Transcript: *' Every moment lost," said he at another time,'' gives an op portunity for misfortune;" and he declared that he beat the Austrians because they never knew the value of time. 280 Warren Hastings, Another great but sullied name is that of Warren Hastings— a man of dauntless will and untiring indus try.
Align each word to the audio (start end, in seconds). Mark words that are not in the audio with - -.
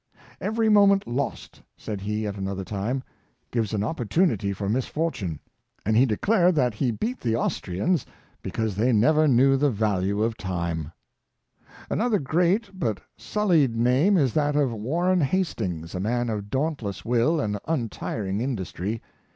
*' 0.25 0.41
Every 0.51 0.67
moment 0.67 1.05
lost," 1.05 1.61
said 1.77 2.01
he 2.01 2.25
at 2.25 2.35
another 2.35 2.63
time,'' 2.63 3.03
gives 3.51 3.71
an 3.71 3.83
op 3.83 3.99
portunity 3.99 4.51
for 4.55 4.67
misfortune;" 4.67 5.39
and 5.85 5.95
he 5.95 6.07
declared 6.07 6.55
that 6.55 6.73
he 6.73 6.89
beat 6.89 7.19
the 7.19 7.35
Austrians 7.35 8.03
because 8.41 8.75
they 8.75 8.91
never 8.93 9.27
knew 9.27 9.57
the 9.57 9.69
value 9.69 10.23
of 10.23 10.37
time. 10.37 10.91
280 11.91 11.91
Warren 11.91 11.91
Hastings, 11.91 11.91
Another 11.91 12.17
great 12.19 12.79
but 12.79 12.99
sullied 13.15 13.75
name 13.75 14.17
is 14.17 14.33
that 14.33 14.55
of 14.55 14.71
Warren 14.73 15.21
Hastings— 15.21 15.93
a 15.93 15.99
man 15.99 16.29
of 16.31 16.49
dauntless 16.49 17.05
will 17.05 17.39
and 17.39 17.59
untiring 17.67 18.41
indus 18.41 18.71
try. 18.71 19.01